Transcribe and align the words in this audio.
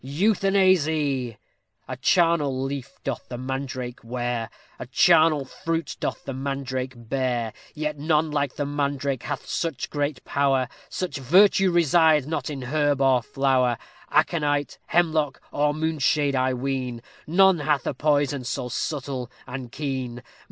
Euthanasy!_ 0.03 1.37
A 1.87 1.95
charnel 1.95 2.59
leaf 2.63 2.97
doth 3.03 3.27
the 3.29 3.37
mandrake 3.37 4.03
wear, 4.03 4.49
A 4.79 4.87
charnel 4.87 5.45
fruit 5.45 5.95
doth 5.99 6.25
the 6.25 6.33
mandrake 6.33 6.93
bear; 6.95 7.53
Yet 7.75 7.99
none 7.99 8.31
like 8.31 8.55
the 8.55 8.65
mandrake 8.65 9.21
hath 9.21 9.45
such 9.45 9.91
great 9.91 10.23
power, 10.25 10.67
Such 10.89 11.17
virtue 11.17 11.69
resides 11.69 12.25
not 12.25 12.49
in 12.49 12.63
herb 12.63 12.99
or 12.99 13.21
flower; 13.21 13.77
Aconite, 14.09 14.79
hemlock, 14.87 15.39
or 15.51 15.71
moonshade, 15.71 16.35
I 16.35 16.55
ween, 16.55 17.03
None 17.27 17.59
hath 17.59 17.85
a 17.85 17.93
poison 17.93 18.43
so 18.43 18.69
subtle 18.69 19.29
and 19.45 19.71
keen. 19.71 20.23